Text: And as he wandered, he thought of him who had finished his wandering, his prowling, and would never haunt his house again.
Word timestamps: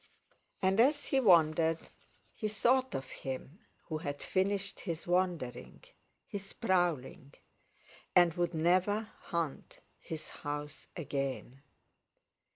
And 0.63 0.79
as 0.79 1.05
he 1.05 1.19
wandered, 1.19 1.77
he 2.33 2.47
thought 2.47 2.95
of 2.95 3.07
him 3.07 3.59
who 3.85 3.99
had 3.99 4.23
finished 4.23 4.79
his 4.79 5.05
wandering, 5.05 5.83
his 6.25 6.53
prowling, 6.53 7.35
and 8.15 8.33
would 8.33 8.55
never 8.55 9.11
haunt 9.19 9.79
his 9.99 10.29
house 10.41 10.87
again. 10.95 11.61